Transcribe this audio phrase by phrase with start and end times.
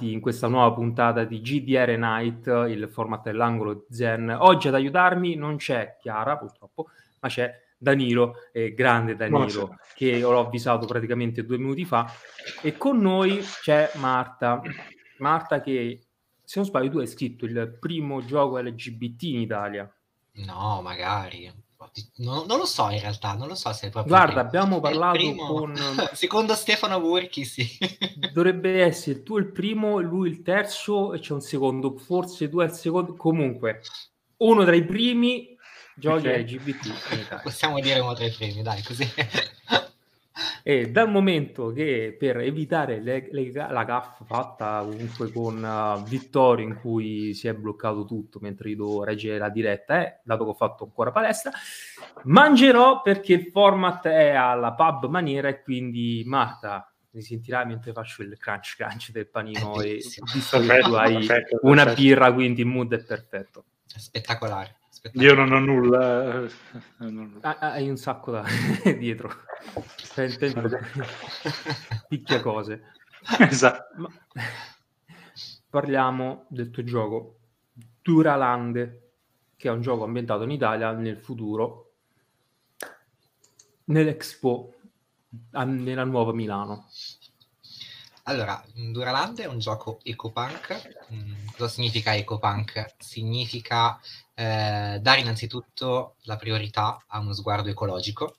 [0.00, 4.28] in questa nuova puntata di GDR Night, il format dell'angolo Zen.
[4.40, 6.88] Oggi ad aiutarmi non c'è Chiara, purtroppo,
[7.20, 12.10] ma c'è Danilo, eh, grande Danilo, che l'ho avvisato praticamente due minuti fa.
[12.60, 14.60] E con noi c'è Marta.
[15.18, 16.06] Marta che,
[16.42, 19.92] se non sbaglio, tu hai scritto il primo gioco LGBT in Italia.
[20.44, 21.52] No, magari.
[22.16, 24.14] No, non lo so in realtà, non lo so se è proprio...
[24.14, 25.46] Guarda, abbiamo parlato primo...
[25.46, 25.74] con...
[26.12, 27.66] Secondo Stefano Burchi, sì.
[28.32, 32.72] Dovrebbe essere tu il primo, lui il terzo e c'è un secondo, forse tu il
[32.72, 33.14] secondo.
[33.14, 33.80] Comunque,
[34.38, 35.56] uno tra i primi
[35.94, 36.42] giochi okay.
[36.42, 37.42] LGBT.
[37.42, 39.08] Possiamo dire uno tra i primi, dai, così.
[40.62, 46.66] E dal momento che per evitare le, le, la gaffa fatta comunque con uh, Vittorio
[46.66, 50.50] in cui si è bloccato tutto mentre io devo reggere la diretta, eh, dato che
[50.50, 51.50] ho fatto ancora palestra,
[52.24, 58.22] mangerò perché il format è alla pub maniera e quindi Marta mi sentirà mentre faccio
[58.22, 60.00] il crunch crunch del panino e
[60.32, 62.02] visto che tu hai perfetto, una perfetto.
[62.02, 63.64] birra quindi il mood è perfetto.
[63.86, 64.76] Spettacolare.
[65.12, 66.48] Io non ho nulla.
[67.40, 68.44] Ah, hai un sacco da
[68.98, 69.30] dietro.
[72.08, 72.82] Picchia cose.
[73.38, 73.94] Esatto.
[73.96, 74.08] Ma...
[75.70, 77.38] Parliamo del tuo gioco
[78.02, 79.00] Duraland,
[79.56, 81.92] che è un gioco ambientato in Italia nel futuro,
[83.84, 84.74] nell'Expo,
[85.50, 86.88] nella nuova Milano.
[88.24, 91.06] Allora, Duraland è un gioco ecopunk.
[91.12, 92.94] Mm, cosa significa ecopunk?
[92.98, 93.98] Significa
[94.38, 98.36] eh, dare innanzitutto la priorità a uno sguardo ecologico,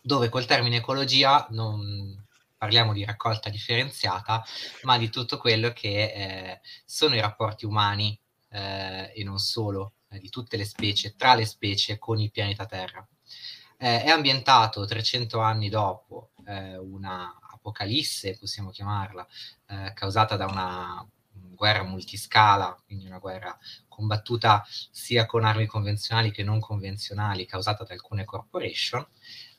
[0.00, 2.24] dove col termine ecologia non
[2.56, 4.42] parliamo di raccolta differenziata,
[4.84, 8.18] ma di tutto quello che eh, sono i rapporti umani
[8.48, 12.64] eh, e non solo, eh, di tutte le specie, tra le specie con il pianeta
[12.64, 13.06] Terra.
[13.76, 19.26] Eh, è ambientato 300 anni dopo eh, una apocalisse, possiamo chiamarla,
[19.92, 21.06] causata da una
[21.58, 27.92] guerra multiscala, quindi una guerra combattuta sia con armi convenzionali che non convenzionali, causata da
[27.92, 29.04] alcune corporation,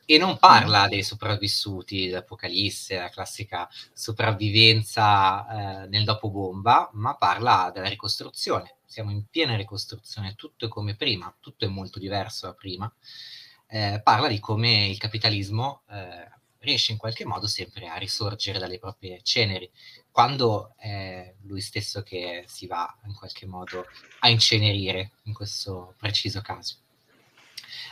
[0.06, 7.90] e non parla dei sopravvissuti dell'Apocalisse, la classica sopravvivenza eh, nel dopobomba, ma parla della
[7.90, 8.78] ricostruzione.
[8.86, 12.92] Siamo in piena ricostruzione, tutto è come prima, tutto è molto diverso da prima.
[13.68, 16.28] Eh, parla di come il capitalismo eh,
[16.60, 19.70] riesce in qualche modo sempre a risorgere dalle proprie ceneri,
[20.20, 23.86] quando è lui stesso che si va in qualche modo
[24.20, 26.76] a incenerire in questo preciso caso.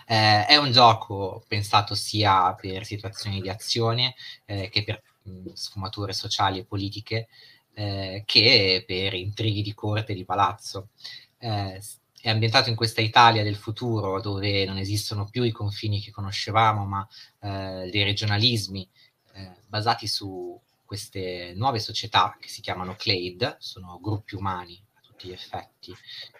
[0.06, 6.12] Eh, è un gioco pensato sia per situazioni di azione eh, che per mh, sfumature
[6.12, 7.30] sociali e politiche,
[7.74, 10.90] eh, che per intrighi di corte e di palazzo.
[11.38, 11.82] Eh,
[12.20, 16.86] è ambientato in questa Italia del futuro dove non esistono più i confini che conoscevamo,
[16.86, 17.08] ma
[17.40, 18.86] eh, dei regionalismi
[19.32, 25.28] eh, basati su queste nuove società che si chiamano Clade, sono gruppi umani a tutti
[25.28, 25.94] gli effetti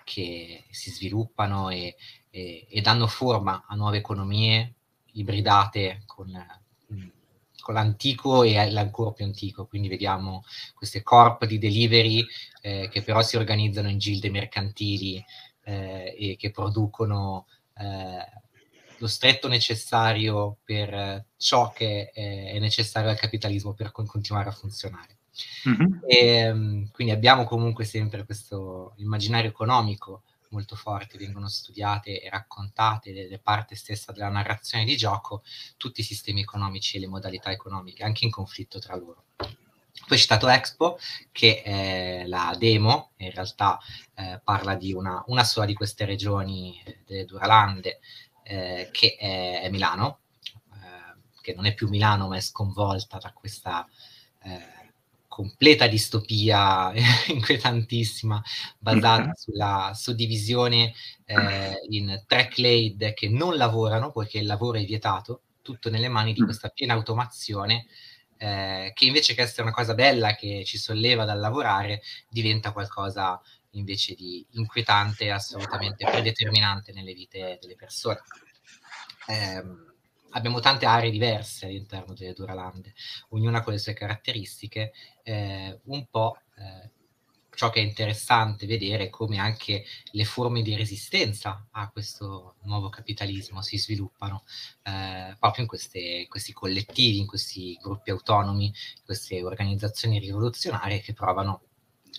[0.06, 1.96] che si sviluppano e,
[2.30, 4.74] e, e danno forma a nuove economie
[5.12, 6.32] ibridate con,
[7.60, 10.44] con l'antico e l'ancora più antico, quindi vediamo
[10.74, 12.26] queste corp di delivery
[12.62, 15.24] eh, che però si organizzano in gilde mercantili
[15.64, 18.46] eh, e che producono eh,
[19.00, 25.18] lo stretto necessario per ciò che è necessario al capitalismo per con- continuare a funzionare.
[25.70, 26.00] Mm-hmm.
[26.08, 33.12] E, ehm, quindi abbiamo comunque sempre questo immaginario economico molto forte, vengono studiate e raccontate
[33.12, 35.44] le parte stessa della narrazione di gioco,
[35.78, 39.26] tutti i sistemi economici e le modalità economiche, anche in conflitto tra loro.
[40.08, 40.98] Poi citato Expo,
[41.32, 43.80] che è la demo, in realtà
[44.16, 48.00] eh, parla di una, una, sola di queste regioni delle Duralande,
[48.48, 50.20] eh, che è, Milano,
[50.74, 53.88] eh, che non è più Milano, ma è sconvolta da questa
[54.44, 54.76] eh,
[55.28, 56.92] completa distopia
[57.28, 58.42] inquietantissima,
[58.80, 59.32] basata mm-hmm.
[59.36, 60.94] sulla suddivisione
[61.26, 66.34] eh, in tre clade che non lavorano, poiché il lavoro è vietato, tutto nelle mani
[66.34, 66.46] di mm.
[66.46, 67.88] questa piena automazione
[68.38, 73.42] eh, che invece che essere una cosa bella che ci solleva dal lavorare, diventa qualcosa
[73.78, 78.22] invece di inquietante e assolutamente predeterminante nelle vite delle persone.
[79.28, 79.64] Eh,
[80.32, 82.94] abbiamo tante aree diverse all'interno delle Duralande,
[83.30, 84.94] ognuna con le sue caratteristiche,
[85.24, 86.92] eh, un po' eh,
[87.58, 92.90] ciò che è interessante vedere è come anche le forme di resistenza a questo nuovo
[92.90, 94.44] capitalismo si sviluppano
[94.84, 98.72] eh, proprio in queste, questi collettivi, in questi gruppi autonomi,
[99.04, 101.62] queste organizzazioni rivoluzionarie che provano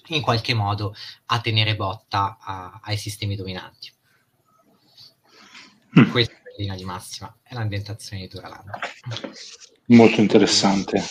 [0.09, 0.95] in qualche modo
[1.27, 3.93] a tenere botta a, ai sistemi dominanti.
[5.99, 6.11] Mm.
[6.11, 8.71] Questa è la linea di massima, è l'ambientazione di Duraland.
[9.87, 11.03] Molto interessante.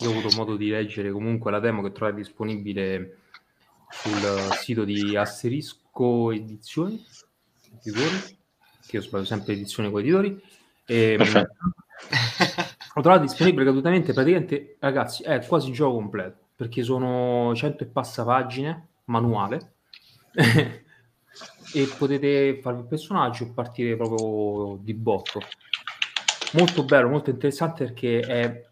[0.00, 3.18] Io ho avuto modo di leggere comunque la demo che trovate disponibile
[3.90, 7.04] sul sito di Asterisco Edizioni,
[7.80, 8.38] editori,
[8.86, 10.40] che io sbaglio sempre edizione con editori.
[10.84, 11.16] E,
[12.94, 17.86] ho trovato disponibile gratuitamente praticamente, ragazzi, è quasi il gioco completo, perché sono 100 e
[17.86, 19.74] passa pagine, manuale,
[20.34, 25.40] e potete fare un personaggio e partire proprio di botto.
[26.54, 28.66] Molto bello, molto interessante perché è...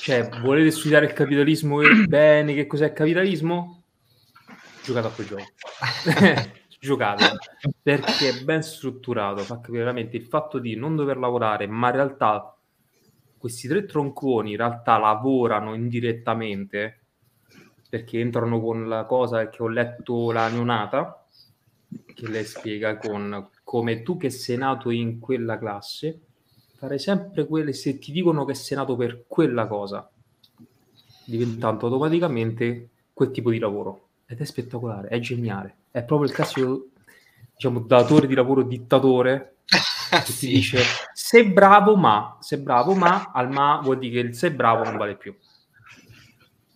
[0.00, 3.82] Cioè, volete studiare il capitalismo bene, che cos'è il capitalismo?
[4.84, 5.42] Giocate a quel gioco.
[6.78, 7.36] Giocate,
[7.82, 11.94] perché è ben strutturato, fa capire veramente il fatto di non dover lavorare, ma in
[11.96, 12.54] realtà
[13.40, 16.98] questi tre tronconi in realtà lavorano indirettamente
[17.88, 21.26] perché entrano con la cosa che ho letto la neonata
[22.14, 26.20] che lei spiega con come tu che sei nato in quella classe
[26.76, 30.08] fare sempre quelle se ti dicono che sei nato per quella cosa
[31.30, 34.08] diventando automaticamente quel tipo di lavoro.
[34.26, 35.76] Ed è spettacolare, è geniale.
[35.90, 36.86] È proprio il classico
[37.54, 39.56] diciamo datore di lavoro dittatore
[40.24, 40.36] sì.
[40.36, 40.82] ti dice
[41.30, 44.96] sei bravo ma, sei bravo ma, al ma vuol dire che il sei bravo non
[44.96, 45.36] vale più.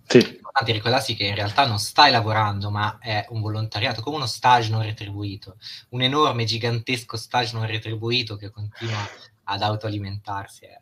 [0.06, 0.19] Sì.
[0.19, 4.70] Importante ricordarsi che in realtà non stai lavorando, ma è un volontariato, come uno stage
[4.70, 5.56] non retribuito,
[5.88, 9.00] un enorme, gigantesco stage non retribuito che continua
[9.44, 10.67] ad autoalimentarsi.
[10.67, 10.81] È,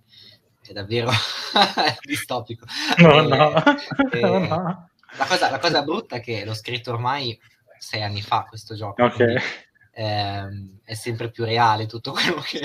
[0.60, 1.10] è davvero
[2.04, 2.66] distopico.
[2.98, 3.64] No, e, no.
[4.10, 4.90] E, no.
[5.16, 7.38] La, cosa, la cosa brutta è che l'ho scritto ormai
[7.78, 9.02] sei anni fa questo gioco.
[9.02, 12.60] Ok ehm, è sempre più reale tutto quello che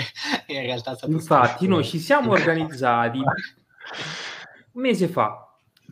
[0.48, 5.42] in realtà è stato Infatti, noi ci siamo organizzati un mese fa.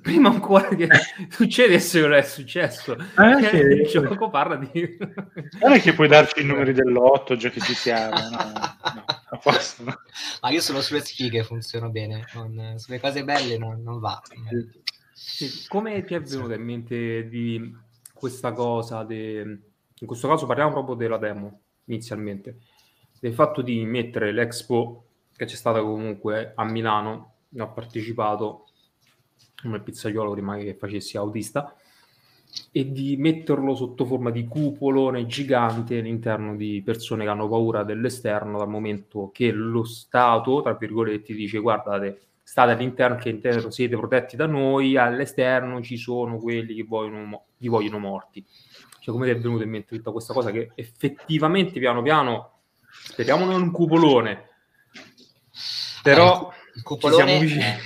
[0.02, 0.88] Prima ancora che
[1.32, 4.70] succedesse quello che è successo, eh, che il gioco parla di.
[5.62, 8.30] Non è che puoi darci i numeri dell'otto già che ci siamo, no,
[9.32, 9.96] no, posso, no.
[10.42, 14.22] Ma io solo sulle sfighe funziono bene, non, sulle cose belle non, non va.
[15.14, 15.66] Sì.
[15.70, 17.74] Come ti è venuta in mente di
[18.14, 19.04] questa cosa?
[19.04, 19.60] De
[20.00, 22.59] in questo caso parliamo proprio della demo inizialmente,
[23.19, 25.06] del fatto di mettere l'Expo
[25.36, 28.68] che c'è stata comunque a Milano, ne ho partecipato
[29.62, 31.75] come pizzaiolo prima che facessi autista,
[32.71, 38.57] e di metterlo sotto forma di cupolone gigante all'interno di persone che hanno paura dell'esterno
[38.57, 44.36] dal momento che lo Stato, tra virgolette, dice guardate, state all'interno che all'interno siete protetti
[44.36, 48.45] da noi, all'esterno ci sono quelli che vogliono, vi vogliono morti.
[49.06, 53.46] Cioè, come ti è venuta in mente tutta questa cosa che effettivamente piano piano, speriamo
[53.46, 54.50] non un cupolone,
[56.02, 57.78] però eh, il cupolone è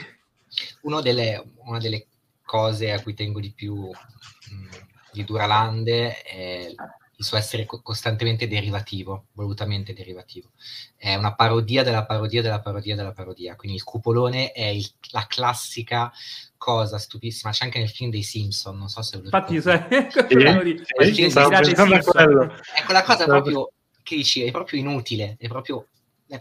[0.83, 2.07] una delle, una delle
[2.45, 4.69] cose a cui tengo di più mh,
[5.11, 6.73] di Duralande è
[7.19, 10.51] il suo essere co- costantemente derivativo, volutamente derivativo.
[10.95, 13.57] È una parodia della parodia della parodia della parodia.
[13.57, 16.11] Quindi il cupolone è il, la classica
[16.55, 19.83] cosa stupissima, c'è anche nel film dei Simpson, non so se lo Infatti, sai,
[21.13, 22.53] sì, sì, a quello.
[22.73, 25.87] È quella cosa proprio che dici, è proprio inutile, è proprio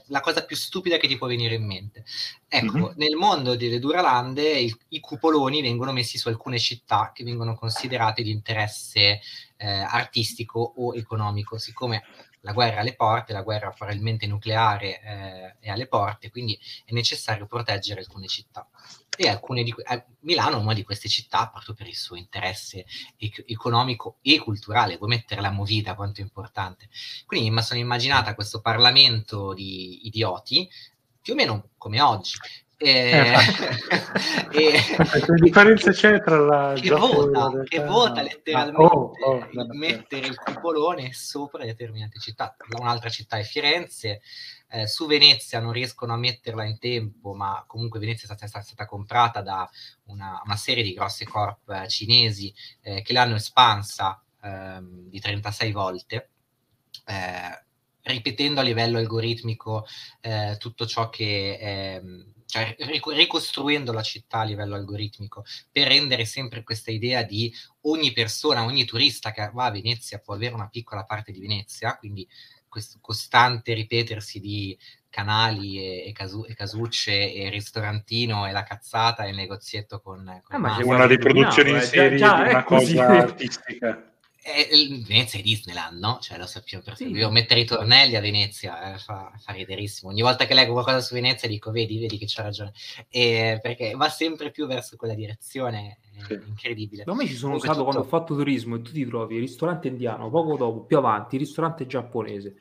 [0.06, 2.05] la cosa più stupida che ti può venire in mente.
[2.46, 2.93] Ecco, mm-hmm.
[2.96, 8.23] nel mondo delle Duralande il, i cupoloni vengono messi su alcune città che vengono considerate
[8.23, 9.20] di interesse
[9.56, 12.05] eh, artistico o economico, siccome
[12.43, 17.46] la guerra alle porte, la guerra probabilmente nucleare eh, è alle porte, quindi è necessario
[17.46, 18.69] proteggere alcune città.
[19.17, 22.87] E alcune di, eh, Milano è una di queste città proprio per il suo interesse
[23.17, 24.97] ec- economico e culturale.
[24.97, 26.88] Vuoi mettere la movida quanto è importante?
[27.26, 30.68] Quindi mi sono immaginata questo Parlamento di idioti,
[31.21, 32.38] più o meno come oggi,
[32.80, 33.35] eh,
[34.52, 40.38] e, che differenza c'è tra la che vota, che vota letteralmente oh, oh, mettere il
[40.38, 44.20] cupolone sopra determinate città un'altra città è Firenze
[44.68, 48.62] eh, su Venezia non riescono a metterla in tempo ma comunque Venezia è stata, è
[48.62, 49.68] stata comprata da
[50.04, 55.73] una, una, serie di grosse corp eh, cinesi eh, che l'hanno espansa ehm, di 36
[55.73, 56.30] volte
[57.06, 57.64] eh,
[58.02, 59.85] ripetendo a livello algoritmico
[60.20, 66.62] eh, tutto ciò che ehm, cioè ricostruendo la città a livello algoritmico per rendere sempre
[66.62, 67.52] questa idea di
[67.83, 71.99] ogni persona, ogni turista che va a Venezia può avere una piccola parte di Venezia,
[71.99, 72.26] quindi
[72.67, 74.78] questo costante ripetersi di
[75.11, 80.40] canali e, e, casu- e casucce e ristorantino e la cazzata e il negozietto con,
[80.43, 84.12] con ah, una riproduzione in eh, serie già, già, di una cosa artistica
[85.07, 86.19] Venezia è Disneyland, no?
[86.21, 87.12] Cioè lo sappiamo perché sì.
[87.12, 90.11] devo mettere i tornelli a Venezia, eh, fa, fa riderissimo.
[90.11, 92.73] Ogni volta che leggo qualcosa su Venezia dico, vedi, vedi che c'ha ragione.
[93.09, 97.05] E, perché va sempre più verso quella direzione, è incredibile.
[97.05, 97.90] Da me ci sono Comunque stato tutto...
[97.90, 101.37] quando ho fatto turismo e tu ti trovi il ristorante indiano, poco dopo, più avanti,
[101.37, 102.55] il ristorante giapponese,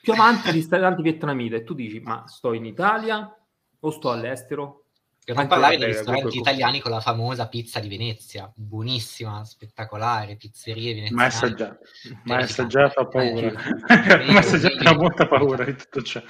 [0.00, 3.34] più avanti il ristorante vietnamita e tu dici, ma sto in Italia
[3.80, 4.84] o sto all'estero?
[5.22, 10.94] Per non parlare dei ristoranti italiani con la famosa pizza di Venezia, buonissima, spettacolare, pizzerie
[10.94, 11.14] veneziane.
[11.14, 11.78] Mai assaggiata,
[12.24, 12.42] mai Terrificante.
[12.44, 13.52] assaggiata, ho paura.
[13.86, 16.22] Eh, mai assaggiata, ho molta paura di tutto ciò.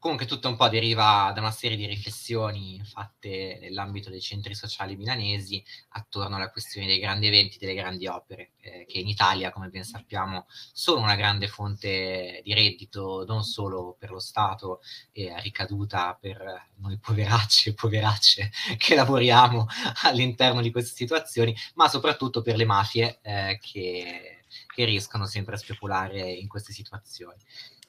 [0.00, 4.96] Comunque tutto un po' deriva da una serie di riflessioni fatte nell'ambito dei centri sociali
[4.96, 9.68] milanesi attorno alla questione dei grandi eventi, delle grandi opere, eh, che in Italia, come
[9.68, 14.80] ben sappiamo, sono una grande fonte di reddito non solo per lo Stato
[15.12, 19.66] e ricaduta per noi poveracci e poveracce che lavoriamo
[20.04, 25.58] all'interno di queste situazioni, ma soprattutto per le mafie eh, che, che riescono sempre a
[25.58, 27.38] speculare in queste situazioni.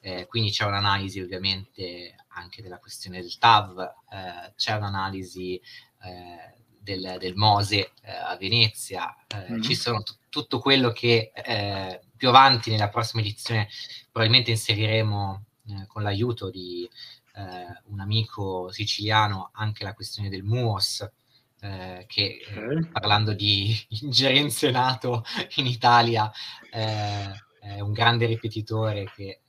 [0.04, 5.60] Eh, quindi c'è un'analisi ovviamente anche della questione del TAV, eh, c'è un'analisi
[6.02, 9.60] eh, del, del, Mose eh, a Venezia, mm-hmm.
[9.60, 13.68] ci sono t- tutto quello che eh, più avanti nella prossima edizione
[14.10, 16.88] probabilmente inseriremo eh, con l'aiuto di
[17.34, 21.10] un amico siciliano anche la questione del MUOS.
[21.62, 22.88] Che okay.
[22.90, 25.24] parlando di ingerenze NATO
[25.56, 26.30] in Italia
[26.70, 29.42] è un grande ripetitore che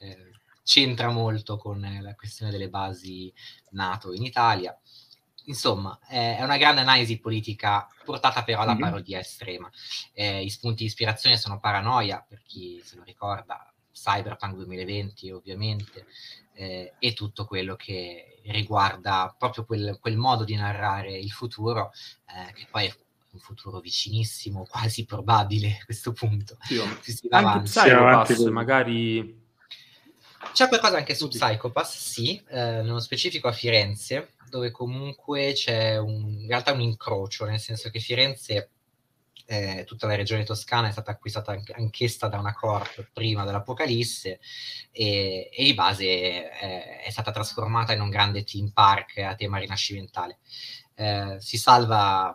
[0.63, 3.33] c'entra molto con la questione delle basi
[3.71, 4.77] NATO in Italia.
[5.45, 9.69] Insomma, è una grande analisi politica portata però alla parodia estrema.
[10.13, 16.05] Eh, I spunti di ispirazione sono Paranoia, per chi se lo ricorda, Cyberpunk 2020 ovviamente,
[16.53, 21.91] eh, e tutto quello che riguarda proprio quel, quel modo di narrare il futuro,
[22.27, 22.95] eh, che poi è
[23.31, 26.57] un futuro vicinissimo, quasi probabile a questo punto.
[26.61, 27.69] Sì, si va avanti.
[27.69, 29.41] Psychopass, magari
[30.51, 36.41] c'è qualcosa anche su Psychopass, sì, eh, nello specifico a Firenze, dove comunque c'è un,
[36.41, 38.69] in realtà un incrocio, nel senso che Firenze,
[39.45, 44.39] eh, tutta la regione toscana, è stata acquistata anche, anch'essa da una corp prima dell'Apocalisse
[44.91, 49.57] e, e di base eh, è stata trasformata in un grande team park a tema
[49.57, 50.39] rinascimentale.
[50.95, 52.33] Eh, si salva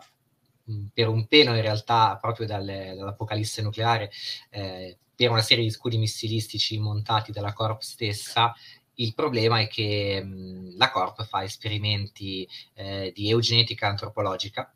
[0.93, 4.11] per un pelo in realtà proprio dalle, dall'Apocalisse nucleare
[4.49, 8.53] eh, per una serie di scudi missilistici montati dalla Corp stessa.
[8.95, 14.71] Il problema è che mh, la Corp fa esperimenti eh, di eugenetica antropologica.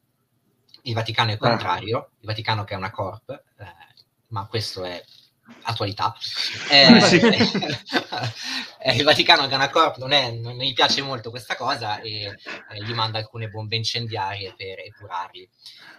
[0.83, 3.65] Il Vaticano è contrario, il Vaticano che è una Corp, eh,
[4.27, 5.01] ma questo è
[5.63, 6.15] attualità.
[6.69, 7.19] Eh, sì.
[8.79, 11.99] eh, il Vaticano che è una Corp non, è, non gli piace molto questa cosa
[12.01, 15.49] e eh, gli manda alcune bombe incendiarie per epurarli.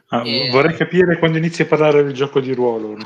[0.09, 0.51] Ah, e...
[0.51, 2.97] Vorrei capire quando inizi a parlare del gioco di ruolo.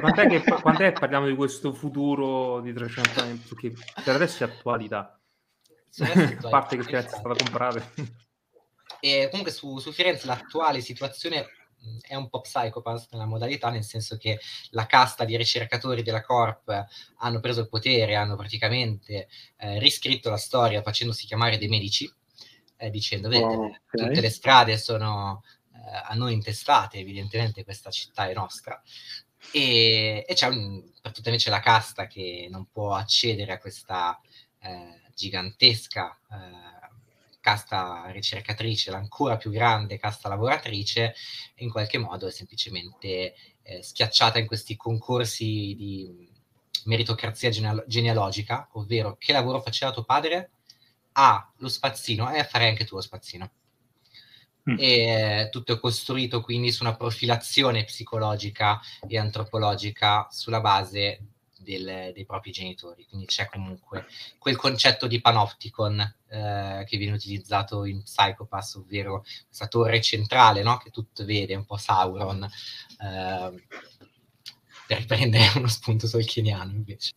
[0.00, 3.42] Quant'è che quant'è parliamo di questo futuro di 300 anni?
[3.48, 3.72] Perché
[4.02, 5.18] per adesso è attualità.
[5.98, 7.82] a parte che è stata comprata.
[9.06, 11.46] E comunque su, su Firenze l'attuale situazione
[12.00, 16.86] è un po' psychopath nella modalità, nel senso che la casta di ricercatori della Corp
[17.18, 22.12] hanno preso il potere, hanno praticamente eh, riscritto la storia facendosi chiamare dei medici,
[22.78, 24.08] eh, dicendo, vedete, oh, okay.
[24.08, 28.82] tutte le strade sono eh, a noi intestate, evidentemente questa città è nostra.
[29.52, 34.20] E, e c'è un, per tutta invece la casta che non può accedere a questa
[34.58, 36.75] eh, gigantesca eh,
[37.46, 41.14] casta ricercatrice, l'ancora più grande casta lavoratrice,
[41.58, 46.28] in qualche modo è semplicemente eh, schiacciata in questi concorsi di
[46.86, 50.50] meritocrazia genealo- genealogica, ovvero che lavoro faceva tuo padre?
[51.12, 53.50] Ah, lo spazzino, e eh, farei anche tu lo spazzino.
[54.68, 54.76] Mm.
[54.80, 61.20] E tutto è costruito quindi su una profilazione psicologica e antropologica sulla base
[61.66, 63.04] del, dei propri genitori.
[63.08, 64.06] Quindi c'è comunque
[64.38, 70.78] quel concetto di panopticon eh, che viene utilizzato in Psychopass, ovvero questa torre centrale no?
[70.78, 73.64] che tutto vede, un po' Sauron, eh,
[74.86, 77.14] per riprendere uno spunto tolkieniano invece.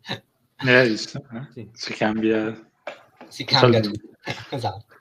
[0.57, 1.47] Eh, visto, eh?
[1.53, 1.69] Sì.
[1.71, 2.69] Si cambia.
[3.27, 4.09] Si cambia tutto.
[4.49, 4.95] esatto.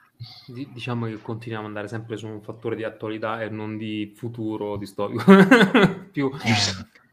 [0.47, 4.77] Diciamo che continuiamo ad andare sempre su un fattore di attualità e non di futuro
[4.77, 5.25] distopico.
[6.13, 6.31] Più...
[6.43, 7.07] Eh,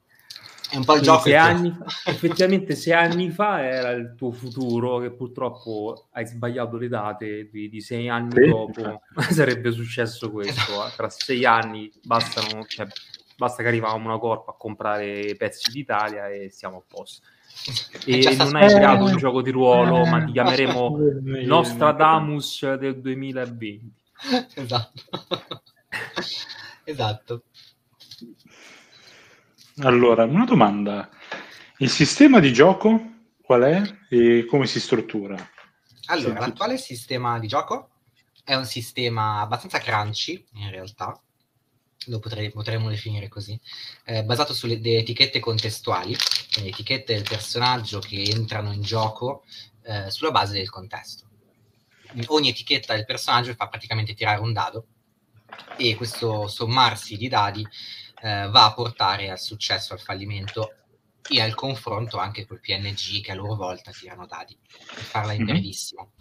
[0.75, 1.21] è un po' il gioco.
[1.21, 6.89] Sei anni, effettivamente sei anni fa era il tuo futuro, che purtroppo hai sbagliato le
[6.89, 8.49] date di, di sei anni sì.
[8.49, 9.01] dopo.
[9.31, 10.73] Sarebbe successo questo.
[10.95, 12.85] Tra sei anni bastano, cioè,
[13.37, 17.21] basta che arriviamo una corpa a comprare pezzi d'Italia e siamo a posto
[18.05, 20.97] e non hai creato un gioco di ruolo, eh, ma ti chiameremo
[21.45, 23.93] Nostradamus del 2020.
[24.55, 25.03] Esatto.
[26.83, 27.43] esatto.
[29.79, 31.09] Allora, una domanda.
[31.79, 35.35] Il sistema di gioco qual è e come si struttura?
[36.05, 37.89] Allora, l'attuale sistema di gioco
[38.45, 41.19] è un sistema abbastanza crunchy, in realtà,
[42.05, 43.59] lo potrei, potremmo definire così,
[44.05, 46.15] eh, basato sulle etichette contestuali,
[46.53, 49.43] quindi etichette del personaggio che entrano in gioco
[49.83, 51.25] eh, sulla base del contesto.
[52.27, 54.85] ogni etichetta del personaggio fa praticamente tirare un dado
[55.77, 57.67] e questo sommarsi di dadi
[58.25, 60.73] eh, va a portare al successo, al fallimento
[61.29, 65.43] e al confronto anche col PNG che a loro volta tirano dadi, per farla in
[65.43, 65.51] mm-hmm.
[65.51, 66.11] brevissimo.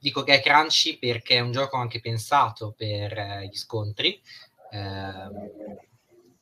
[0.00, 4.18] Dico che è crunchy perché è un gioco anche pensato per eh, gli scontri,
[4.70, 5.30] eh,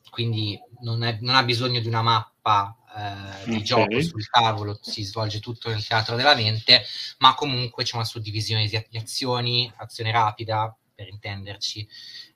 [0.09, 3.63] quindi non, è, non, ha bisogno di una mappa eh, di okay.
[3.63, 6.83] gioco sul tavolo, si svolge tutto nel teatro della mente,
[7.17, 11.87] ma comunque c'è una suddivisione di azioni, azione rapida, per intenderci,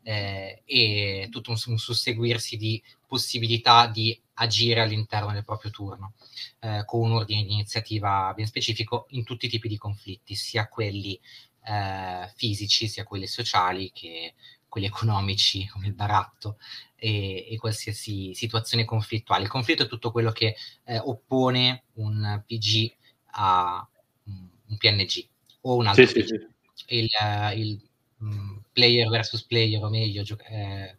[0.02, 6.14] eh, e tutto un, un, susseguirsi di possibilità di agire all'interno del proprio turno,
[6.62, 10.68] eh, con un ordine di iniziativa ben specifico in tutti i tipi di conflitti, sia
[10.68, 11.20] quelli
[11.66, 14.34] eh, fisici, sia quelli sociali, che
[14.68, 16.58] quelli economici, come il baratto,
[16.96, 19.44] e, e, qualsiasi situazione conflittuale.
[19.44, 20.56] Il conflitto è tutto quello che
[20.86, 22.94] eh, oppone un PG
[23.38, 23.88] a
[24.24, 25.28] un PNG
[25.62, 26.26] o un altro sì, PG.
[26.26, 26.96] Sì, sì.
[26.96, 27.82] Il, uh, il
[28.20, 30.98] um, player versus player, o meglio, gio- eh,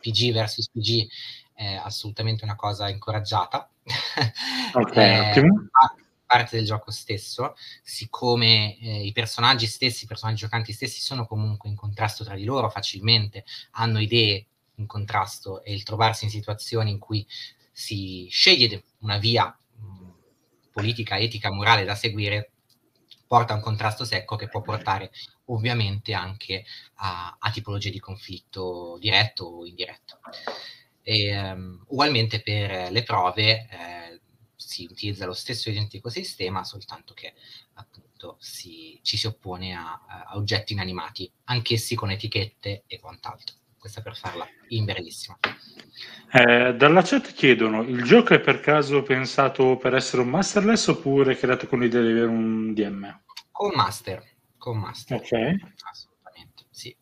[0.00, 1.06] PG versus PG
[1.52, 3.70] è assolutamente una cosa incoraggiata.
[4.72, 5.68] Ok, eh, ottimo.
[6.26, 11.70] Parte del gioco stesso, siccome eh, i personaggi stessi, i personaggi giocanti stessi sono comunque
[11.70, 16.90] in contrasto tra di loro facilmente, hanno idee in contrasto e il trovarsi in situazioni
[16.90, 17.26] in cui
[17.72, 20.10] si sceglie una via mh,
[20.70, 22.50] politica, etica, morale da seguire,
[23.26, 25.10] porta a un contrasto secco che può portare
[25.48, 26.64] ovviamente anche
[26.96, 30.20] a, a tipologie di conflitto diretto o indiretto.
[31.02, 34.20] E, um, ugualmente per le prove eh,
[34.54, 37.34] si utilizza lo stesso identico sistema, soltanto che
[37.74, 43.56] appunto si, ci si oppone a, a oggetti inanimati, anch'essi con etichette e quant'altro.
[43.78, 45.38] Questa per farla in brevissima.
[46.32, 51.36] Eh, dalla chat chiedono: il gioco è per caso pensato per essere un masterless oppure
[51.36, 53.22] creato con l'idea di avere un DM?
[53.52, 54.22] Con master,
[54.68, 55.16] con master.
[55.16, 55.32] Ok.
[55.90, 56.94] Assolutamente, sì.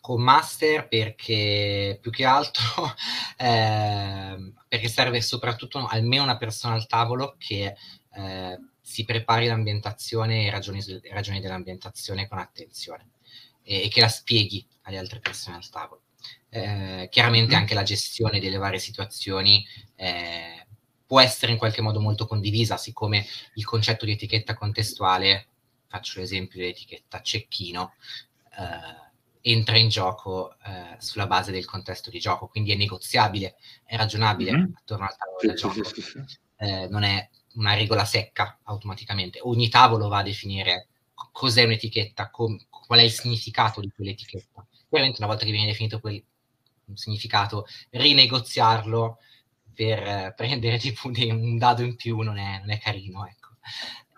[0.00, 2.64] Con master perché più che altro
[3.38, 7.76] eh, perché serve soprattutto almeno una persona al tavolo che
[8.14, 13.10] eh, si prepari l'ambientazione e ragioni, ragioni dell'ambientazione con attenzione
[13.62, 16.00] e, e che la spieghi alle altre persone al tavolo.
[16.48, 20.66] Eh, chiaramente anche la gestione delle varie situazioni eh,
[21.06, 25.51] può essere in qualche modo molto condivisa, siccome il concetto di etichetta contestuale,
[25.92, 27.92] faccio l'esempio dell'etichetta cecchino,
[28.58, 29.10] eh,
[29.42, 34.52] entra in gioco eh, sulla base del contesto di gioco, quindi è negoziabile, è ragionabile
[34.52, 34.72] mm-hmm.
[34.74, 36.38] attorno al tavolo del gioco, sì, sì, sì.
[36.56, 40.88] Eh, non è una regola secca automaticamente, ogni tavolo va a definire
[41.30, 44.66] cos'è un'etichetta, com- qual è il significato di quell'etichetta.
[44.88, 46.22] Ovviamente una volta che viene definito quel
[46.94, 49.18] significato, rinegoziarlo
[49.74, 53.41] per eh, prendere tipo un dado in più non è, non è carino, ecco.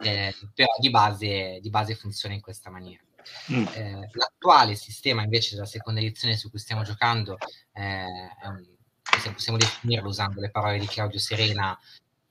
[0.00, 3.02] Eh, però di base, di base, funziona in questa maniera.
[3.52, 3.66] Mm.
[3.74, 7.38] Eh, l'attuale sistema invece della seconda edizione su cui stiamo giocando,
[7.72, 8.04] eh,
[8.44, 8.66] un,
[9.32, 11.78] possiamo definirlo usando le parole di Claudio Serena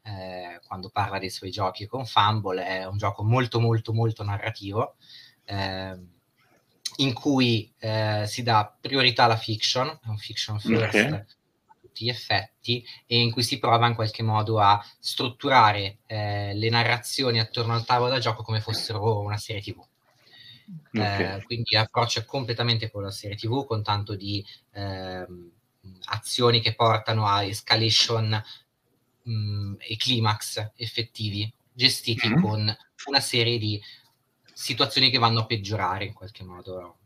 [0.03, 4.95] eh, quando parla dei suoi giochi con Fumble, è un gioco molto molto molto narrativo.
[5.45, 6.11] Eh,
[6.97, 11.25] in cui eh, si dà priorità alla fiction, è un fiction first okay.
[11.93, 16.69] Tutti gli effetti, e in cui si prova in qualche modo a strutturare eh, le
[16.69, 19.81] narrazioni attorno al tavolo da gioco come fossero una serie TV.
[20.87, 21.37] Okay.
[21.37, 25.51] Eh, quindi l'approccio è completamente quello della serie TV, con tanto di ehm,
[26.05, 28.43] azioni che portano a escalation
[29.23, 32.41] mh, mm, e climax effettivi, gestiti mm-hmm.
[32.41, 33.79] con una serie di
[34.53, 36.97] situazioni che vanno a peggiorare in qualche modo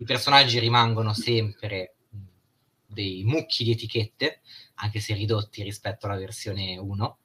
[0.00, 1.96] I personaggi rimangono sempre
[2.98, 4.40] dei mucchi di etichette,
[4.76, 7.18] anche se ridotti rispetto alla versione 1.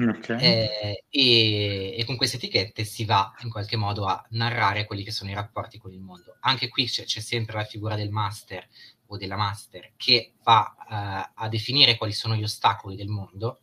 [0.00, 0.40] Okay.
[0.40, 5.10] Eh, e, e, con queste etichette si va in qualche modo a narrare quelli che
[5.10, 6.36] sono i rapporti con il mondo.
[6.40, 8.66] Anche qui c'è, c'è sempre la figura del master
[9.06, 13.60] o della master che va uh, a definire quali sono gli ostacoli del mondo,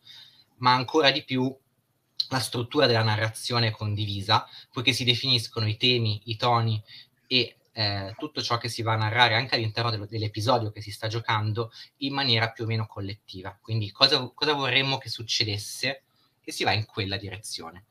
[0.58, 1.52] ma ancora di più
[2.28, 6.80] la struttura della narrazione condivisa, poiché si definiscono i temi, i toni
[7.26, 10.90] e eh, tutto ciò che si va a narrare anche all'interno dello, dell'episodio che si
[10.90, 13.56] sta giocando in maniera più o meno collettiva.
[13.62, 16.02] Quindi cosa, cosa vorremmo che succedesse
[16.42, 17.84] e si va in quella direzione.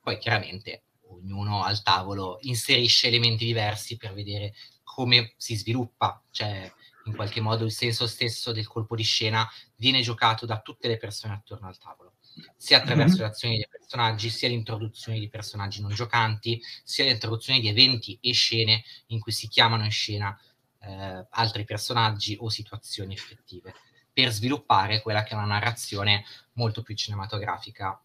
[0.00, 6.72] Poi chiaramente ognuno al tavolo inserisce elementi diversi per vedere come si sviluppa, cioè
[7.06, 10.98] in qualche modo il senso stesso del colpo di scena viene giocato da tutte le
[10.98, 12.12] persone attorno al tavolo
[12.56, 13.24] sia attraverso mm-hmm.
[13.24, 18.32] le azioni dei personaggi, sia l'introduzione di personaggi non giocanti, sia l'introduzione di eventi e
[18.32, 20.38] scene in cui si chiamano in scena
[20.80, 23.74] eh, altri personaggi o situazioni effettive,
[24.12, 28.00] per sviluppare quella che è una narrazione molto più cinematografica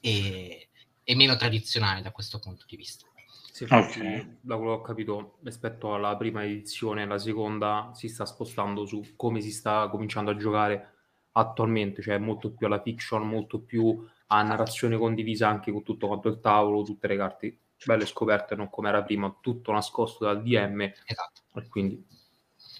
[0.00, 0.68] e,
[1.02, 3.06] e meno tradizionale da questo punto di vista.
[3.52, 4.38] Sì, okay.
[4.40, 9.14] da quello che ho capito, rispetto alla prima edizione, la seconda si sta spostando su
[9.16, 10.97] come si sta cominciando a giocare
[11.32, 16.28] attualmente, cioè molto più alla fiction, molto più a narrazione condivisa anche con tutto quanto
[16.28, 20.80] il tavolo, tutte le carte belle scoperte, non come era prima, tutto nascosto dal DM.
[21.04, 21.42] Esatto.
[21.54, 22.04] E quindi...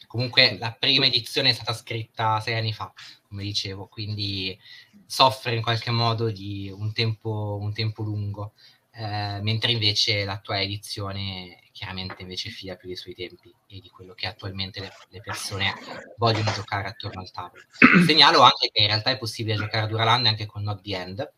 [0.07, 2.91] Comunque la prima edizione è stata scritta sei anni fa,
[3.29, 4.59] come dicevo, quindi
[5.05, 8.55] soffre in qualche modo di un tempo, un tempo lungo,
[8.99, 14.13] eh, mentre invece l'attuale edizione chiaramente invece fila più dei suoi tempi e di quello
[14.13, 15.73] che attualmente le, le persone
[16.17, 17.63] vogliono giocare attorno al tavolo.
[18.05, 21.33] Segnalo anche che in realtà è possibile giocare a Duraland anche con Not the End,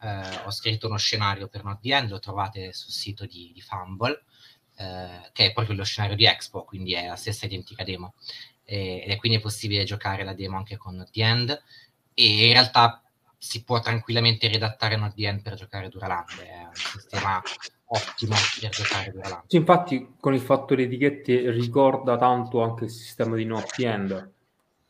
[0.00, 3.60] eh, ho scritto uno scenario per Not the End, lo trovate sul sito di, di
[3.60, 4.24] Fumble,
[4.76, 8.14] eh, che è proprio lo scenario di Expo, quindi è la stessa identica demo.
[8.64, 11.62] E, ed è quindi possibile giocare la demo anche con Not the End.
[12.14, 13.00] E in realtà
[13.38, 17.42] si può tranquillamente redattare the End per giocare Duraland, è un sistema
[17.86, 19.44] ottimo per giocare Duraland.
[19.46, 23.86] Sì, infatti con il fatto delle etichette ricorda tanto anche il sistema di Not the
[23.86, 24.34] End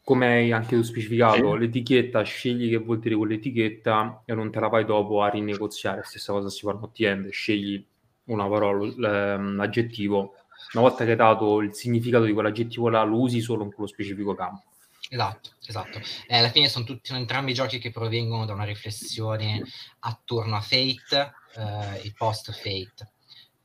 [0.06, 1.58] come hai anche tu specificato, sì.
[1.58, 6.02] l'etichetta, scegli che vuol dire quell'etichetta e non te la vai dopo a rinegoziare.
[6.04, 7.84] Stessa cosa si fa a OTM, scegli
[8.26, 10.34] una parola, l'aggettivo.
[10.74, 13.88] Una volta che hai dato il significato di quell'aggettivo là, lo usi solo in quello
[13.88, 14.62] specifico campo.
[15.08, 16.00] Esatto, esatto.
[16.26, 19.62] Eh, alla fine sono, tutti, sono entrambi giochi che provengono da una riflessione
[20.00, 23.12] attorno a Fate eh, e post-Fate.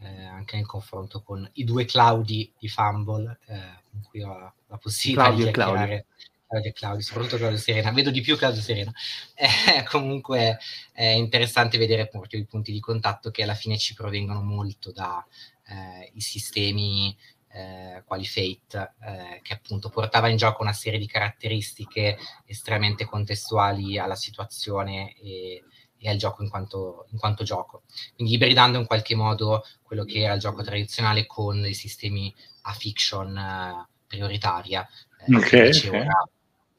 [0.04, 4.78] Eh, anche nel confronto con i due Claudi di Fumble, eh, con cui ho la
[4.78, 6.06] possibilità Claudio di chiacchierare
[6.52, 8.92] Claudio Claudio, soprattutto Claudio Serena, vedo di più Claudio Serena.
[9.34, 10.60] Eh, comunque
[10.92, 15.24] è interessante vedere proprio i punti di contatto che alla fine ci provengono molto dai
[15.68, 17.16] eh, sistemi
[17.54, 23.98] eh, quali Fate, eh, che appunto portava in gioco una serie di caratteristiche estremamente contestuali
[23.98, 25.64] alla situazione e,
[25.98, 27.84] e al gioco in quanto, in quanto, gioco.
[28.16, 32.34] Quindi ibridando in qualche modo quello che era il gioco tradizionale con i sistemi
[32.64, 34.88] a fiction eh, prioritaria.
[35.26, 36.00] Eh, okay, okay.
[36.02, 36.30] Ora,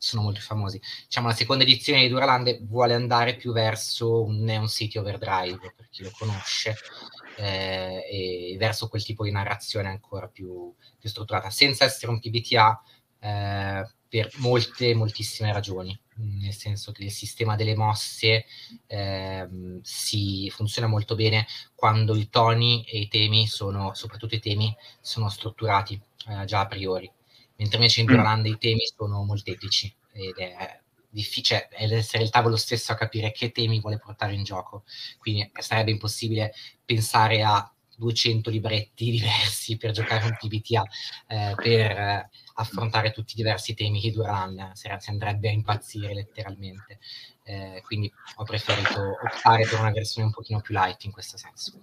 [0.03, 0.81] sono molto famosi.
[1.05, 5.89] Diciamo, la seconda edizione di Duraland vuole andare più verso un Neon City Overdrive, per
[5.91, 6.75] chi lo conosce,
[7.37, 12.83] eh, e verso quel tipo di narrazione ancora più, più strutturata, senza essere un PBTA
[13.21, 15.99] eh, per molte, moltissime ragioni.
[16.14, 18.45] Nel senso che il sistema delle mosse
[18.87, 19.49] eh,
[19.81, 25.31] si funziona molto bene quando i toni e i temi sono, soprattutto i temi, sono
[25.31, 27.11] strutturati eh, già a priori
[27.62, 28.53] mentre invece in Durland mm.
[28.53, 30.81] i temi sono molteplici ed è
[31.12, 34.85] difficile ed essere il tavolo stesso a capire che temi vuole portare in gioco.
[35.18, 36.53] Quindi sarebbe impossibile
[36.85, 40.83] pensare a 200 libretti diversi per giocare un PBTA,
[41.29, 46.98] eh, per affrontare tutti i diversi temi che dureranno, si andrebbe a impazzire letteralmente.
[47.44, 51.81] Eh, quindi ho preferito optare per una versione un pochino più light in questo senso.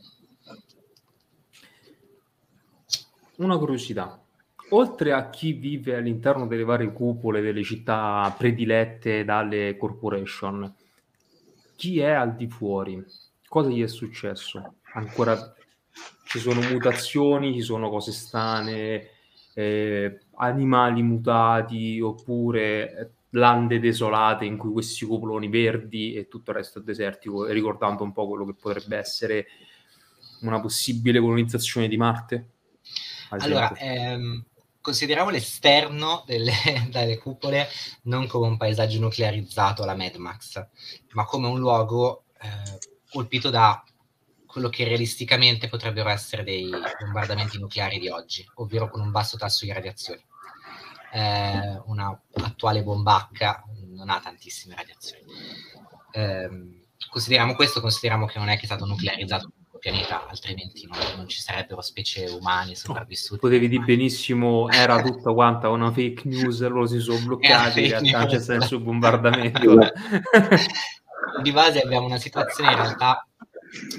[3.35, 4.21] Una curiosità,
[4.69, 10.73] oltre a chi vive all'interno delle varie cupole delle città predilette dalle corporation,
[11.75, 13.03] chi è al di fuori?
[13.47, 14.75] Cosa gli è successo?
[14.93, 15.53] Ancora
[16.25, 19.09] ci sono mutazioni, ci sono cose strane,
[19.53, 26.79] eh, animali mutati oppure lande desolate in cui questi cupoloni verdi e tutto il resto
[26.79, 29.47] è desertico, ricordando un po' quello che potrebbe essere
[30.41, 32.49] una possibile colonizzazione di Marte?
[33.29, 34.43] Allora, ehm,
[34.89, 36.51] consideriamo l'esterno delle,
[36.89, 37.67] delle cupole
[38.03, 40.65] non come un paesaggio nuclearizzato alla Mad Max,
[41.11, 42.79] ma come un luogo eh,
[43.11, 43.83] colpito da
[44.47, 46.67] quello che realisticamente potrebbero essere dei
[46.99, 50.25] bombardamenti nucleari di oggi, ovvero con un basso tasso di radiazioni.
[51.11, 55.23] Eh, una attuale bombacca non ha tantissime radiazioni.
[56.13, 56.49] Eh,
[57.11, 61.39] consideriamo questo, consideriamo che non è che è stato nuclearizzato pianeta, altrimenti non, non ci
[61.39, 63.39] sarebbero specie umane sopravvissute.
[63.39, 68.25] Potevi dire benissimo, era tutta quanta una fake news, loro si sono bloccati, in realtà
[68.27, 69.77] c'è stato il bombardamento.
[71.41, 73.25] Di base abbiamo una situazione in realtà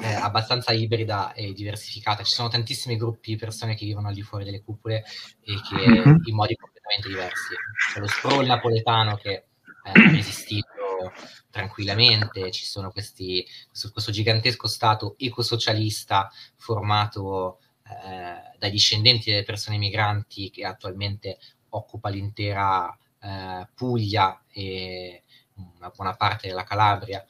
[0.03, 2.23] eh, abbastanza ibrida e diversificata.
[2.23, 5.05] Ci sono tantissimi gruppi di persone che vivono al di fuori delle cupole
[5.43, 6.17] e che mm-hmm.
[6.25, 7.55] in modi completamente diversi.
[7.93, 9.45] C'è lo sprawl napoletano che
[9.93, 10.69] eh, ha resistito
[11.51, 19.77] tranquillamente, ci sono questi, questo, questo gigantesco Stato ecosocialista formato eh, dai discendenti delle persone
[19.77, 21.39] migranti che attualmente
[21.71, 25.25] occupa l'intera eh, Puglia e
[25.55, 27.25] una buona parte della Calabria.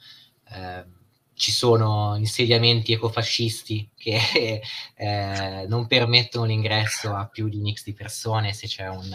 [0.47, 0.99] Eh,
[1.33, 4.61] ci sono insediamenti ecofascisti che
[4.95, 9.09] eh, non permettono l'ingresso a più di un X di persone se c'è un,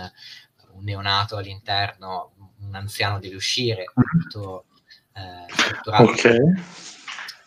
[0.77, 3.85] un neonato all'interno, un anziano deve uscire,
[4.21, 4.67] tutto
[5.15, 6.11] eh, strutturato.
[6.11, 6.39] Okay.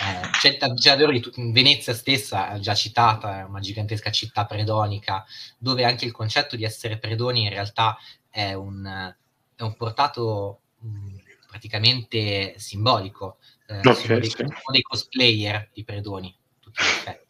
[0.02, 1.12] Eh, c'è, c'è davvero
[1.52, 5.26] Venezia stessa, già citata, è una gigantesca città predonica,
[5.58, 7.98] dove anche il concetto di essere predoni in realtà
[8.30, 9.14] è un,
[9.56, 11.16] è un portato mh,
[11.48, 13.40] praticamente simbolico.
[13.68, 14.38] Eh, okay, sono, dei, sì.
[14.38, 17.29] sono, dei, cosplayer di predoni, tutti gli effetti.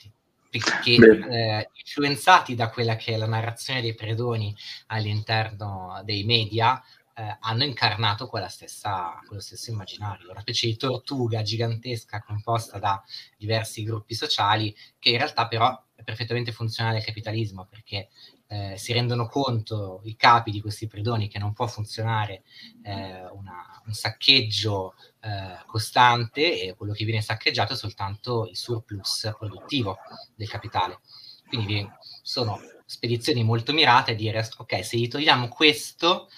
[0.49, 4.55] Perché eh, influenzati da quella che è la narrazione dei predoni
[4.88, 6.81] all'interno dei media,
[7.19, 13.03] eh, hanno incarnato quella stessa, quello stesso immaginario, una specie di tortuga gigantesca composta da
[13.38, 18.08] diversi gruppi sociali che in realtà però è perfettamente funzionale al capitalismo perché
[18.47, 22.43] eh, si rendono conto i capi di questi predoni che non può funzionare
[22.84, 29.36] eh, una, un saccheggio eh, costante e quello che viene saccheggiato è soltanto il surplus
[29.38, 29.97] produttivo
[30.36, 31.01] del capitale.
[31.49, 31.86] Quindi
[32.21, 36.29] sono spedizioni molto mirate a dire ok, se gli togliamo questo,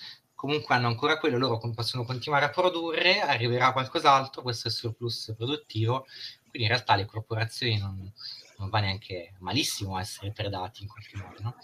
[0.42, 5.36] comunque hanno ancora quello, loro possono continuare a produrre, arriverà qualcos'altro, questo è il surplus
[5.38, 6.08] produttivo,
[6.50, 8.12] quindi in realtà le corporazioni non,
[8.58, 11.56] non va neanche malissimo essere predati in qualche modo, no?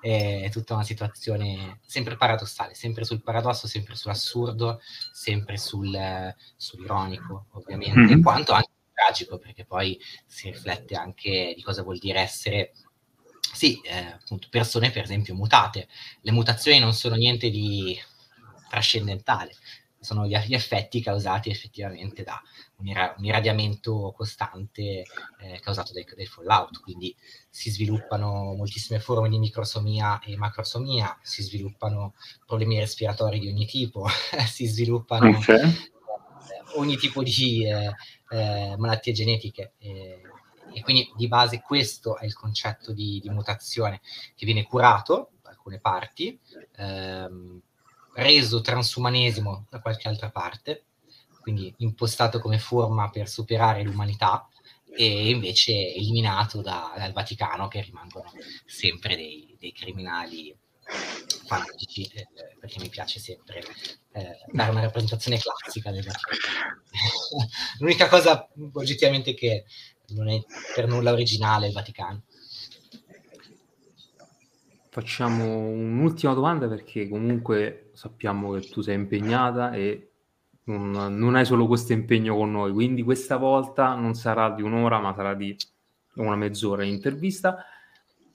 [0.00, 4.80] È tutta una situazione sempre paradossale, sempre sul paradosso, sempre sull'assurdo,
[5.12, 8.22] sempre sul, sull'ironico, ovviamente, mm-hmm.
[8.22, 12.72] quanto anche tragico, perché poi si riflette anche di cosa vuol dire essere
[13.52, 15.88] sì, eh, appunto, persone per esempio mutate.
[16.22, 17.98] Le mutazioni non sono niente di
[18.74, 19.54] trascendentale,
[20.00, 22.40] sono gli, gli effetti causati effettivamente da
[22.76, 25.04] un, ira- un irradiamento costante
[25.38, 27.14] eh, causato dai, dai, fallout, quindi
[27.48, 34.06] si sviluppano moltissime forme di microsomia e macrosomia, si sviluppano problemi respiratori di ogni tipo,
[34.46, 35.60] si sviluppano okay.
[35.60, 35.74] eh,
[36.76, 37.92] ogni tipo di eh,
[38.30, 39.74] eh malattie genetiche.
[39.78, 44.00] e quindi di base questo è il concetto di, di mutazione
[44.34, 46.36] che viene curato da alcune parti,
[46.76, 47.62] ehm,
[48.14, 50.84] reso transumanesimo da qualche altra parte,
[51.40, 54.48] quindi impostato come forma per superare l'umanità,
[54.96, 58.30] e invece eliminato da, dal Vaticano, che rimangono
[58.64, 60.56] sempre dei, dei criminali
[61.46, 62.28] fanatici, eh,
[62.60, 63.60] perché mi piace sempre
[64.12, 66.82] eh, dare una rappresentazione classica del Vaticano.
[67.80, 69.64] L'unica cosa oggettivamente che
[70.08, 70.40] non è
[70.74, 72.22] per nulla originale il Vaticano
[74.94, 80.10] facciamo un'ultima domanda perché comunque sappiamo che tu sei impegnata e
[80.64, 84.98] non, non, hai solo questo impegno con noi, quindi questa volta non sarà di un'ora
[84.98, 85.56] ma sarà di
[86.14, 87.64] una mezz'ora di intervista,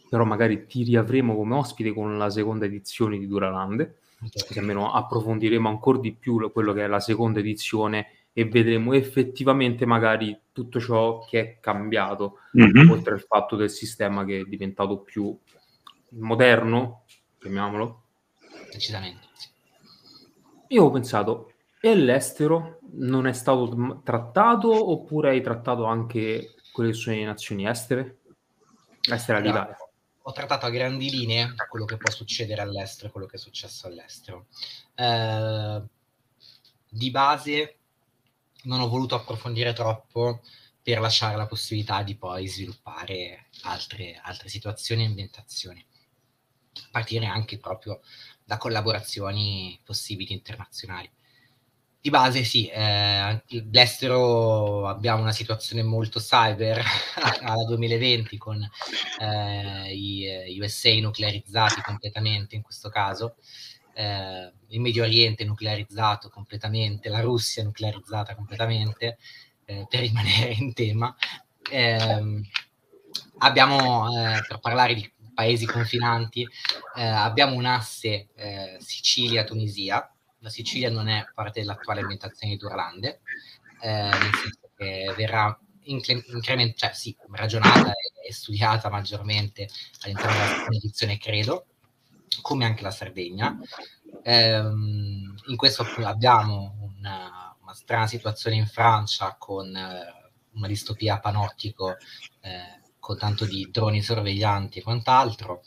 [0.09, 5.67] però magari ti riavremo come ospite con la seconda edizione di Duralande, così almeno approfondiremo
[5.67, 11.25] ancora di più quello che è la seconda edizione e vedremo effettivamente magari tutto ciò
[11.25, 12.89] che è cambiato, mm-hmm.
[12.89, 15.37] oltre al fatto del sistema che è diventato più
[16.11, 17.05] moderno,
[17.39, 18.03] chiamiamolo.
[18.71, 19.28] Decisamente.
[20.71, 26.97] Io ho pensato, e l'estero non è stato trattato oppure hai trattato anche quelle che
[26.97, 28.19] sono le nazioni estere?
[29.09, 29.77] Estere all'Italia.
[30.23, 33.87] Ho trattato a grandi linee quello che può succedere all'estero e quello che è successo
[33.87, 34.47] all'estero.
[34.93, 35.81] Eh,
[36.87, 37.77] di base
[38.63, 40.41] non ho voluto approfondire troppo
[40.83, 45.83] per lasciare la possibilità di poi sviluppare altre, altre situazioni e ambientazioni
[46.91, 48.01] partire anche proprio
[48.49, 51.07] da collaborazioni possibili internazionali.
[52.01, 56.81] Di base sì, eh, l'estero abbiamo una situazione molto cyber
[57.43, 58.67] alla 2020 con
[59.19, 63.35] eh, i eh, USA nuclearizzati completamente in questo caso,
[63.93, 69.19] eh, il Medio Oriente nuclearizzato completamente, la Russia nuclearizzata completamente,
[69.65, 71.15] eh, per rimanere in tema.
[71.69, 72.43] Ehm,
[73.39, 76.45] abbiamo, eh, per parlare di paesi confinanti,
[76.95, 80.13] eh, abbiamo un asse eh, Sicilia-Tunisia.
[80.39, 83.21] La Sicilia non è parte dell'attuale ambientazione di Durlande,
[83.79, 89.69] eh, nel senso che verrà incrementata, cioè sì, ragionata e, e, studiata maggiormente
[90.01, 91.67] all'interno della edizione, credo,
[92.41, 93.57] come anche la Sardegna.
[94.23, 101.95] Ehm, in questo abbiamo una, una, strana situazione in Francia con eh, una distopia panottico
[102.41, 105.63] eh, con tanto di droni sorveglianti e quant'altro.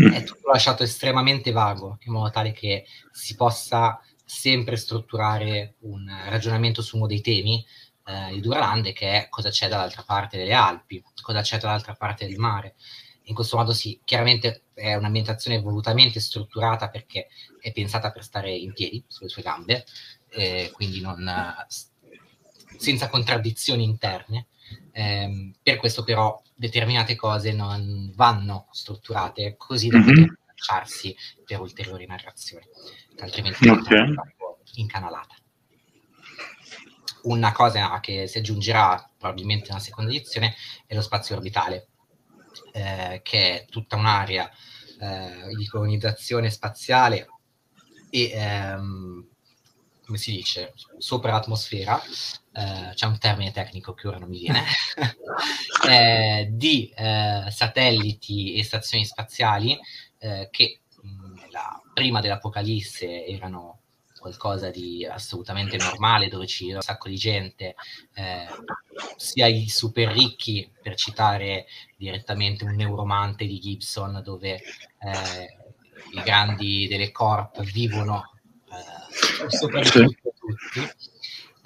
[0.00, 0.12] Mm.
[0.12, 6.82] È tutto lasciato estremamente vago, in modo tale che si possa sempre strutturare un ragionamento
[6.82, 7.64] su uno dei temi
[8.06, 12.26] eh, di Duralande, che è cosa c'è dall'altra parte delle Alpi, cosa c'è dall'altra parte
[12.26, 12.74] del mare.
[13.26, 17.28] In questo modo sì, chiaramente è un'ambientazione volutamente strutturata perché
[17.60, 19.84] è pensata per stare in piedi sulle sue gambe,
[20.30, 21.24] eh, quindi non,
[22.76, 24.48] senza contraddizioni interne.
[24.92, 30.08] Eh, per questo però determinate cose non vanno strutturate così da mm-hmm.
[30.08, 32.64] poter lasciarsi per ulteriori narrazioni,
[33.18, 34.14] altrimenti okay.
[34.74, 35.34] incanalata.
[37.22, 40.54] una cosa che si aggiungerà probabilmente nella seconda edizione
[40.86, 41.88] è lo spazio orbitale,
[42.72, 44.50] eh, che è tutta un'area
[45.00, 47.28] eh, di colonizzazione spaziale
[48.10, 49.28] e ehm,
[50.04, 52.00] come si dice, sopra l'atmosfera,
[52.52, 54.64] eh, c'è un termine tecnico che ora non mi viene,
[55.88, 59.78] eh, di eh, satelliti e stazioni spaziali
[60.18, 63.80] eh, che mh, la, prima dell'Apocalisse erano
[64.24, 67.74] qualcosa di assolutamente normale dove ci era un sacco di gente,
[68.14, 68.46] eh,
[69.16, 75.58] sia i super ricchi, per citare direttamente un neuromante di Gibson, dove eh,
[76.12, 78.33] i grandi delle corp vivono
[79.48, 80.90] soprattutto tutti.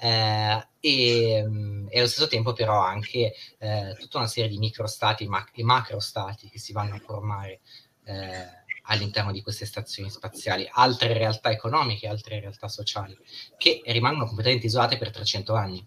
[0.01, 5.27] Eh, e, mm, e, allo stesso tempo però anche eh, tutta una serie di microstati
[5.27, 7.59] mac- e macrostati che si vanno a formare
[8.05, 13.17] eh, all'interno di queste stazioni spaziali, altre realtà economiche, altre realtà sociali,
[13.57, 15.85] che rimangono completamente isolate per 300 anni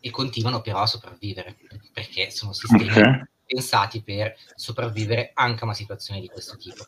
[0.00, 1.56] e continuano però a sopravvivere,
[1.92, 3.24] perché sono sistemi okay.
[3.44, 6.84] pensati per sopravvivere anche a una situazione di questo tipo.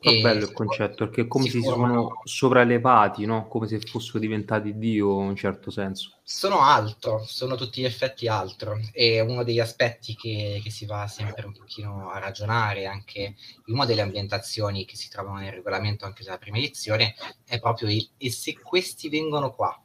[0.00, 3.48] È bello il concetto, perché è come se si sono sopraelevati, no?
[3.48, 6.18] come se fossero diventati Dio in un certo senso.
[6.22, 8.78] Sono altro, sono tutti gli effetti altro.
[8.92, 13.34] E uno degli aspetti che, che si va sempre un pochino a ragionare, anche
[13.66, 17.88] in una delle ambientazioni che si trovano nel regolamento anche della prima edizione, è proprio
[17.88, 19.80] il e se questi vengono qua,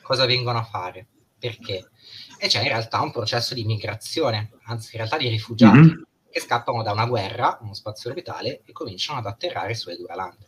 [0.00, 1.06] cosa vengono a fare?
[1.38, 1.90] Perché?
[2.38, 5.78] E c'è in realtà un processo di migrazione, anzi in realtà di rifugiati.
[5.78, 10.14] Mm-hmm che scappano da una guerra, uno spazio orbitale, e cominciano ad atterrare sulle due
[10.14, 10.46] lande.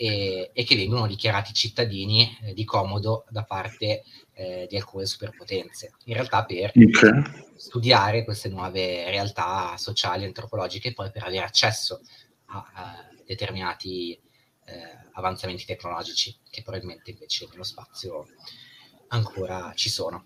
[0.00, 5.94] E, e, che vengono dichiarati cittadini eh, di comodo da parte eh, di alcune superpotenze.
[6.04, 7.44] In realtà per okay.
[7.56, 12.00] studiare queste nuove realtà sociali, antropologiche, e poi per avere accesso
[12.46, 18.28] a, a determinati eh, avanzamenti tecnologici che probabilmente invece nello spazio
[19.08, 20.24] ancora ci sono.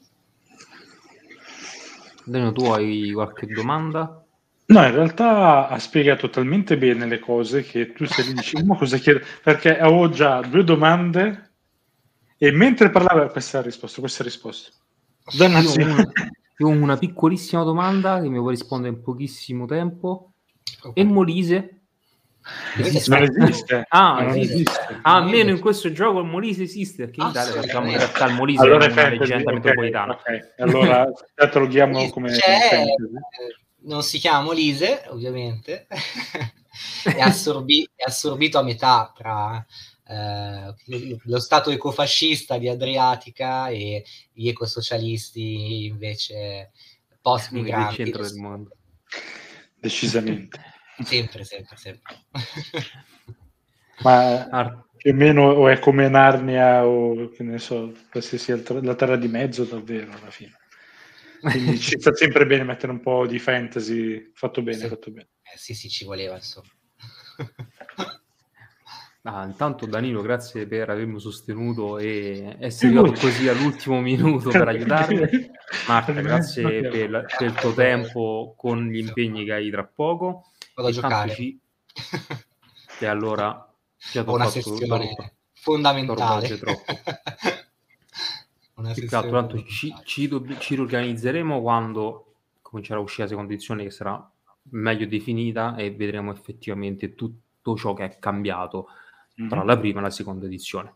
[2.25, 4.22] Daniel, tu hai qualche domanda?
[4.73, 9.23] No, in realtà ha spiegato talmente bene le cose che tu stai dicendo cosa chiede,
[9.43, 11.51] perché avevo già due domande
[12.39, 14.71] e mentre parlava questa è risposta, questa è risposta.
[15.33, 16.11] Io ho, una,
[16.57, 20.33] io ho una piccolissima domanda che mi vuoi rispondere in pochissimo tempo.
[20.81, 21.03] Okay.
[21.03, 21.81] E Molise?
[22.79, 23.11] Esiste?
[23.11, 23.85] Non esiste.
[23.89, 25.01] Ah, non esiste.
[25.03, 28.35] Ah, almeno in questo gioco il Molise esiste, perché in Italia facciamo in realtà il
[28.35, 30.13] Molise allora, è una leggenda okay, metropolitana.
[30.15, 30.41] Okay.
[30.57, 32.31] Allora, te lo chiamo come...
[32.31, 32.85] C'è,
[33.85, 35.87] non si chiama Molise, ovviamente,
[37.05, 39.65] è, assorbi- è, assorbito a metà tra
[40.07, 40.75] eh,
[41.25, 46.73] lo stato ecofascista di Adriatica e gli ecosocialisti invece
[47.21, 48.01] post-migranti.
[48.01, 48.77] Il centro del mondo.
[49.75, 50.61] Decisamente.
[51.05, 52.17] sempre, sempre, sempre.
[54.03, 58.95] Ma più o meno o è come Narnia o che ne so, qualsiasi altra, la
[58.95, 60.57] terra di mezzo davvero alla fine.
[61.43, 64.89] Quindi ci sta sempre bene mettere un po' di fantasy, fatto bene, sì.
[64.89, 65.29] fatto bene.
[65.43, 66.69] Eh, sì, sì, ci voleva, insomma.
[69.25, 75.21] Ah, intanto Danilo, grazie per avermi sostenuto e essere arrivato così all'ultimo minuto per aiutarmi.
[75.87, 80.51] Marta, grazie per, per, il tuo tempo con gli impegni che hai tra poco.
[80.75, 81.35] Vado a giocare.
[81.35, 81.61] Ci...
[82.99, 83.73] E allora
[84.27, 85.15] una sessione
[85.53, 86.59] fondamentale.
[86.59, 86.83] Troppo.
[88.93, 93.85] Più che altro, tanto ci, ci, ci organizzeremo quando comincerà a uscire la seconda edizione
[93.85, 94.31] che sarà
[94.71, 98.89] meglio definita e vedremo effettivamente tutto ciò che è cambiato
[99.41, 99.51] mm-hmm.
[99.51, 100.95] tra la prima e la seconda edizione.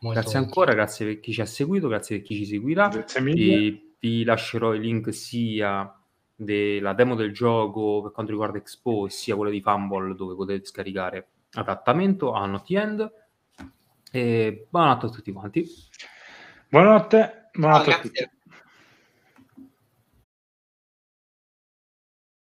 [0.00, 0.58] Molto grazie molto.
[0.60, 2.88] ancora, grazie per chi ci ha seguito, grazie per chi ci seguirà.
[2.88, 3.54] Grazie mille.
[3.54, 5.98] E vi lascerò i link sia
[6.36, 11.28] della demo del gioco per quanto riguarda Expo sia quella di Fumble dove potete scaricare
[11.52, 13.12] adattamento a Not End.
[14.10, 15.66] E buonanotte a tutti quanti.
[16.74, 18.30] Buonanotte, buonanotte a tutti.